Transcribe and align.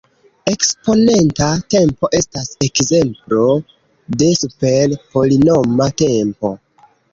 Eksponenta 0.51 1.49
tempo 1.73 2.09
estas 2.21 2.49
ekzemplo 2.69 3.45
de 4.23 4.33
super-polinoma 4.41 5.91
tempo. 6.07 6.55